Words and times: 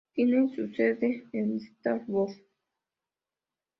Tiene 0.15 0.49
su 0.55 0.67
sede 0.69 1.25
en 1.31 1.57
Stafford. 1.57 2.31